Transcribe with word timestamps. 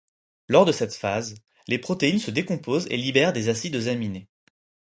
Lors 0.47 0.65
de 0.65 0.71
cette 0.71 0.95
phase, 0.95 1.35
les 1.67 1.77
protéines 1.77 2.17
se 2.17 2.31
décomposent 2.31 2.87
et 2.89 2.97
libèrent 2.97 3.33
des 3.33 3.49
acides 3.49 3.75
aminés. 3.87 4.27